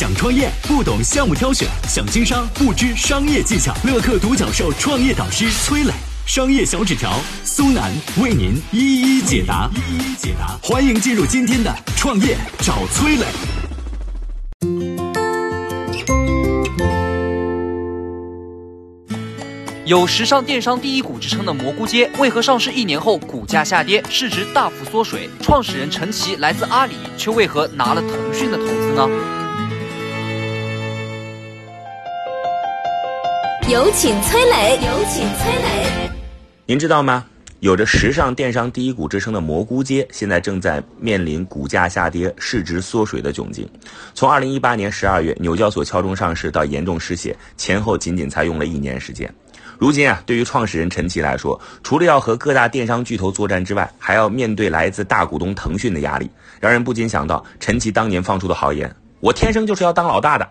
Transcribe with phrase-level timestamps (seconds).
[0.00, 3.74] 想创业不懂项目挑选，想经商不知商业技巧。
[3.84, 5.92] 乐客独角兽创业导师崔磊，
[6.24, 9.68] 商业小纸条苏南为您一一解答。
[9.74, 13.26] 一一解答，欢迎进入今天的创业找崔磊。
[19.84, 25.28] 有时尚电商第一股之称的蘑菇街，为何上市一年后股价下跌，市值大幅缩水？
[25.42, 29.06] 创始人陈奇来自阿里，却为何拿了腾讯的投资呢？
[33.70, 36.10] 有请崔磊，有请崔磊。
[36.66, 37.24] 您知道吗？
[37.60, 43.70] 有着时尚电商第一股之称的蘑菇街，现在正在面临股价下跌、市值缩水的窘境。
[44.12, 49.32] 从二零一八年十二月纽交所敲钟上市到严重失血，前后仅仅才用了一年时间。
[49.78, 60.48] 如今啊，对于创始人陈奇来说，除了要和各大电商巨头作战之外，还要面对来自大股东腾讯的压力，让人不禁想到陈奇当年放出的豪言：“我天生就是要当老大的。”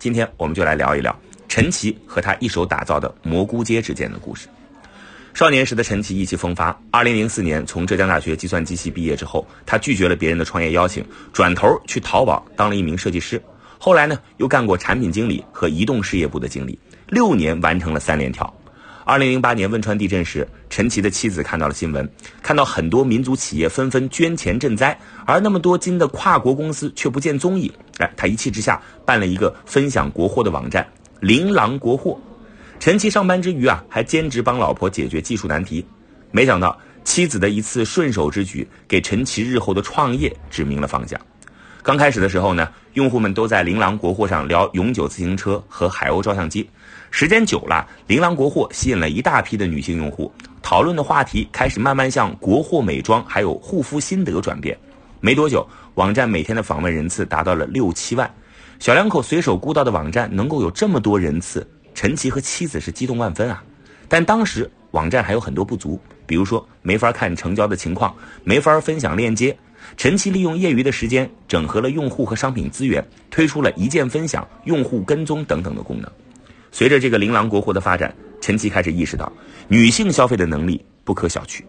[0.00, 1.14] 今天我们就来聊一聊
[1.54, 4.48] 陈奇和他一手打造的蘑菇街之间的故事。
[5.34, 13.40] 少年时的陈奇意气风发，二零零四年从浙江大学计算机系毕业之后，他拒绝了别人的创业邀请，转头去淘宝当了一名设计师。
[13.78, 18.52] 后来呢，又干过产品经理和移动事业部的经理，六年完成了三连跳。
[19.04, 22.10] 二零零八年汶川地震时，陈奇的妻子看到了新闻，
[22.42, 27.72] 看到很多民族企业纷纷捐钱赈灾，而那么多金的跨国公司却不见踪影。
[27.98, 30.84] 哎，他一气之下办了一个分享国货的网站
[31.20, 32.18] “琳琅国货”。
[32.80, 35.84] 陈奇上班之余啊，还兼职帮老婆解决技术难题。
[36.30, 41.18] 没想到妻子的一次顺手之举，给陈奇日后的创业指明了方向。
[41.82, 46.68] 刚开始的时候呢，用户们都在琳琅国货上聊永久自行车和海鸥照相机。
[47.10, 54.76] 时间久了，琳琅国货吸引了一大批的女性用户，讨论的话题开始慢慢向国货美妆还有护肤心得转变。
[55.20, 58.30] 没多久，网站每天的访问人次达到了六七万。
[58.84, 63.64] 小两口随手估到的网站能够有这么多人次，陈奇和妻子是激动万分啊！
[64.10, 69.56] 但当时网站还有很多不足，比如说没法看成交的情况，没法分享链接。
[69.96, 76.10] 陈奇利用业余的时间，整合了用户和商品资源，推出了一键分享、用户跟踪等等的功能。
[76.70, 79.32] 随着这个琳琅国货的发展，陈奇开始意识到
[79.66, 81.62] 女性消费的能力不可小觑。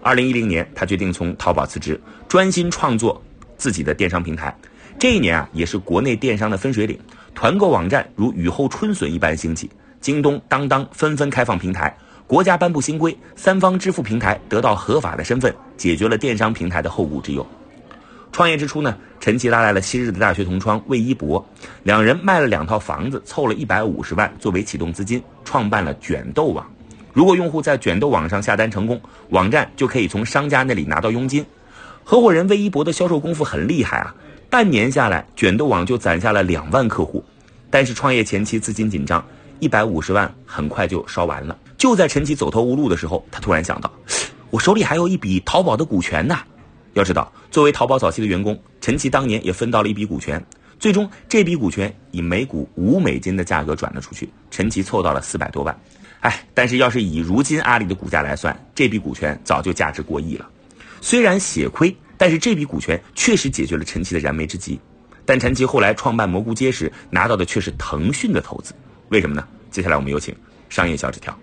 [0.00, 3.22] 二零一零年，他决定从淘宝辞职，专心创作
[3.58, 4.56] 自己的电商平台。
[4.98, 6.98] 这一年啊，也是国内电商的分水岭，
[7.34, 9.70] 团购网站如雨后春笋一般兴起，
[10.00, 11.94] 京东、当当纷纷开放平台，
[12.26, 17.46] 国家颁布新规，三方支付平台得到合法的身份，解决了电商平台的后顾之忧。
[18.32, 21.46] 创业之初呢，陈奇拉来了昔日的大学同窗魏一博，
[21.82, 26.66] 两人卖了两套房子，凑了一百五十万作为启动资金，创办了卷豆网。
[27.12, 31.44] 如果用户在卷豆网上下单成功，网站就可以从商家那里拿到佣金。
[32.02, 34.14] 合伙人魏一博的销售功夫很厉害啊，
[34.48, 37.22] 半年下来，卷豆网就攒下了两万客户。
[37.68, 39.24] 但是创业前期资金紧张，
[39.58, 41.58] 一百五十万很快就烧完了。
[41.76, 43.92] 就在陈奇走投无路的时候，他突然想到，
[44.50, 46.38] 我手里还有一笔淘宝的股权呢。
[46.94, 50.42] 要知道，作为淘宝早期的员工，陈奇当年也分到了一笔股权。
[50.78, 55.78] 最终，这笔股权以每股五美金的价格转了出去，陈奇凑到了四百多万。
[56.20, 60.48] 哎，但是要是以如今阿里的股价来算，这笔股权早就价值过亿了。
[61.02, 64.80] 虽然血亏，但是这笔股权确实解决了陈奇的燃眉之急。
[65.24, 68.72] 但陈奇后来创办蘑菇街时拿到的却是腾讯的投资，
[69.08, 69.46] 为什么呢？
[69.70, 70.34] 接下来我们有请
[70.68, 71.36] 商业小纸条。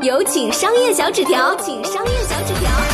[0.00, 2.87] 有请商业小纸条，请商业小纸条。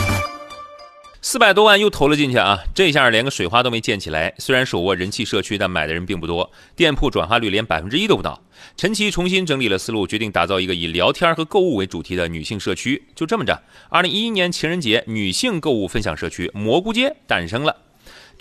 [1.34, 2.61] 四百多万又投了进去啊！
[2.72, 4.33] 这下连个水花都没溅起来。
[4.39, 8.41] 虽然手握人气社区，但买的人并不多，店铺转化率连百分之一都不到。
[8.77, 13.03] 陈奇重新整理了思路，决定打造一个以聊天和购物为主题的女性社区。
[13.17, 17.78] 就这么着，二零一一年情人节女性购物分享社区蘑菇街诞生了。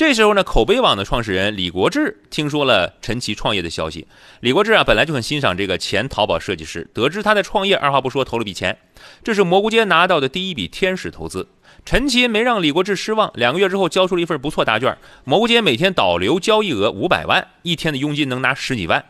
[0.06, 4.06] 这时候呢，口碑网的创始人李国志听说了陈奇创业的消息。
[4.42, 8.78] 李国志啊，本来就很欣赏这个前淘宝设计师，得知他在创业，二话不说投了笔钱。
[9.24, 11.48] 这是蘑菇街拿到的第一笔天使投资。
[11.86, 14.98] 陈奇没让李国志失望，两个月之后交出了一份不错答卷。
[15.24, 19.06] 蘑菇街每天导流交易额五百万，一天的佣金能拿十几万。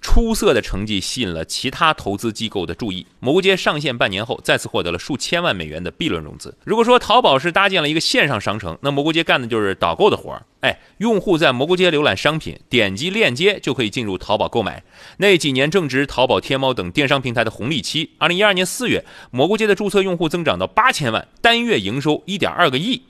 [0.00, 3.06] 出色的成绩吸引了其他投资机构的注意。
[3.20, 6.56] 蘑菇街上线半年后，再次获得了数千万美元的 B 轮融资。
[6.64, 10.46] 如果说淘宝是搭建了一个线上商城，那蘑菇街干的就是导购的活儿。
[10.60, 14.82] 哎，用户在蘑菇街浏览商品，点击链接就可以进入淘宝购买。
[15.18, 18.10] 那几年正值淘宝、天猫等电商平台的红利期。
[18.18, 23.02] 二零一二年四月，蘑菇街的注册用户增长到八千万，单月营收一点二个亿。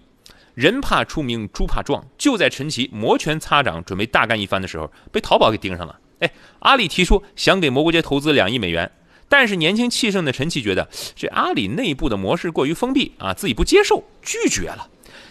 [0.54, 2.04] 人怕出名，猪怕壮。
[2.18, 5.96] 就在陈奇摩拳擦掌，准备大干一番的时候，被淘宝给盯上了。
[6.20, 6.30] 哎，
[6.60, 8.90] 阿里提出想给蘑菇街投资两亿美元，
[9.28, 14.88] 但是年轻气盛的陈奇觉得这阿里内部的模式过于封闭啊，自己不接受，拒绝了。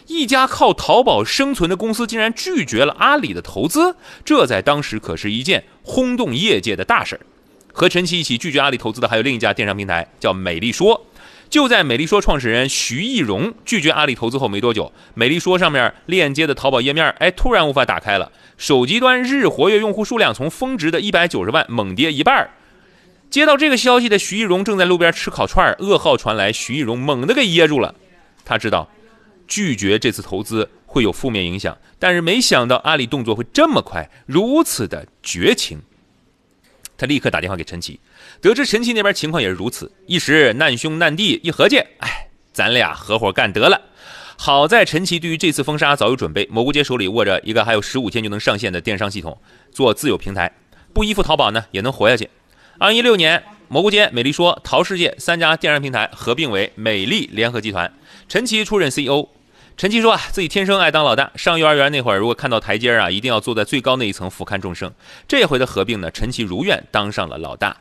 [0.07, 7.21] 一家靠淘宝生存的公司竟然拒绝了阿里的投资，这在当时可是一件轰动业界的大事儿。
[7.73, 11.05] 和陈奇一起拒绝阿里投资的还有另一家电商平台，叫美丽说。
[11.49, 18.31] 就在美丽说创始人徐艺荣拒绝阿里投资后没多久，美丽说上面链接的淘宝页面，哎，突然无法打开了。
[18.57, 22.49] 手机端日活跃用户数量从峰值的一百九十万猛跌一半。
[23.29, 27.93] 接到这个消息的徐艺荣正在路边吃烤串，噩耗传来，徐艺荣猛地给噎住了。
[28.45, 28.89] 他知道
[29.47, 35.79] 拒绝这次投资会有负面影响，但是没想到阿里动作会这么快，如此的绝情。
[36.97, 37.99] 他立刻打电话给陈奇，
[38.41, 43.79] 得知陈奇那边情况也是如此，一时难兄难弟，一合计，哎，咱俩合伙干得了。
[44.35, 49.39] 好在陈奇对于这次封杀早有准备，蘑菇街手里握着一个还有十五天就能上线的电商系统，
[49.71, 50.51] 做自有平台，
[50.93, 52.29] 不依附淘宝呢，也能活下去。
[52.79, 57.91] 二零一六年，蘑菇街、美丽说、淘世界三家电商平台合并为美丽联合集团，
[58.27, 59.27] 陈奇出任 CEO。
[59.77, 61.31] 陈奇说啊，自己天生爱当老大。
[61.35, 64.91] 上幼儿园那会儿，如果看到台阶啊，一定要坐在最高那一层俯瞰众生。
[65.27, 67.77] 这回的合并呢，陈奇如愿当上了老大。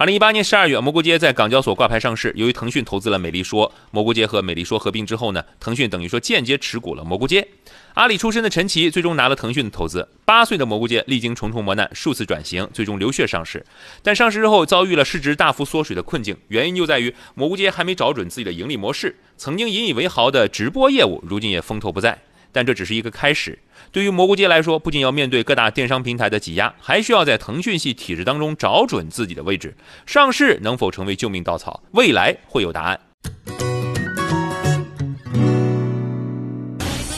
[0.00, 2.32] 二零一八年十二月，蘑菇街在港交所挂牌上市。
[2.34, 7.46] 由于腾讯投资了美丽说，蘑菇街和美丽说合并之后呢，腾讯等于说间接持股了蘑菇街。
[7.92, 10.08] 阿里出身的陈奇最终拿了腾讯的投资。
[10.24, 13.62] 八岁的蘑菇街历经重重磨难，数次转型，最终流血上市。
[14.02, 19.14] 但上市之后遭遇了市值大幅缩水的困境，原因就在于蘑菇街还没找准自己的盈利模式。
[19.36, 22.18] 曾经引以为豪的直播业务，如今也风头不再。
[22.52, 23.58] 但这只是一个开始。
[23.92, 29.74] 对于蘑菇街来说，不仅要面对各大电商平台的挤压，还需要在腾讯系体制当中找准自己的位置。
[30.06, 31.82] 上市能否成为救命稻草？
[31.92, 33.00] 未来会有答案。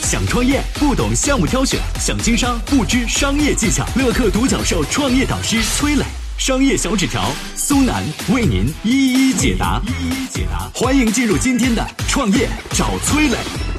[0.01, 3.83] 想创业不懂项目挑选，想经商不知商业技巧。
[3.95, 6.03] 乐客独角兽创业导师崔磊，
[6.37, 10.69] 商业小纸条苏南为您一一解答，一一解答。
[10.73, 13.72] 欢迎进入今天的创业找崔磊。